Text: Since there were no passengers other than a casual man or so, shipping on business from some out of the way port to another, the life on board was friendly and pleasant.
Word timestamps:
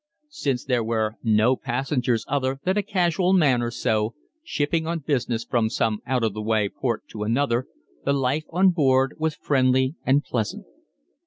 Since 0.31 0.65
there 0.65 0.83
were 0.83 1.17
no 1.21 1.55
passengers 1.55 2.25
other 2.27 2.57
than 2.63 2.75
a 2.75 2.81
casual 2.81 3.33
man 3.33 3.61
or 3.61 3.69
so, 3.69 4.15
shipping 4.43 4.87
on 4.87 5.03
business 5.05 5.43
from 5.43 5.69
some 5.69 5.99
out 6.07 6.23
of 6.23 6.33
the 6.33 6.41
way 6.41 6.69
port 6.69 7.07
to 7.09 7.21
another, 7.21 7.67
the 8.03 8.11
life 8.13 8.45
on 8.49 8.71
board 8.71 9.13
was 9.19 9.35
friendly 9.35 9.93
and 10.03 10.23
pleasant. 10.23 10.65